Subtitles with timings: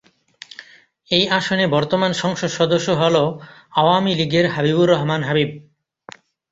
[1.11, 3.23] এই আসনে বর্তমান সংসদ সদস্য হলো
[3.73, 5.49] আওয়ামী লীগের হাবিবুর রহমান হাবিব।